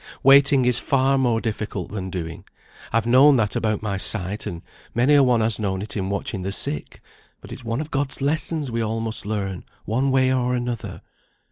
[0.23, 2.43] Waiting is far more difficult than doing.
[2.91, 4.63] I've known that about my sight, and
[4.95, 7.01] many a one has known it in watching the sick;
[7.39, 11.03] but it's one of God's lessons we all must learn, one way or another."